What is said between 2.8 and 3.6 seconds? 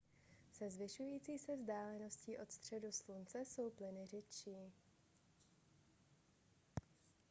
slunce